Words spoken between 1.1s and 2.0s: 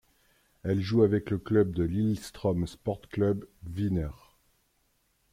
le club de